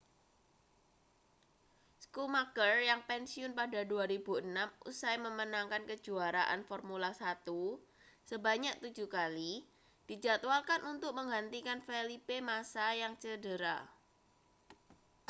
[2.03, 4.49] schumacher yang pensiun pada 2006
[4.89, 7.45] usai memenangkan kejuaraan formula 1
[8.29, 9.53] sebanyak tujuh kali
[10.09, 13.77] dijadwalkan untuk menggantikan felipe massa yang cedera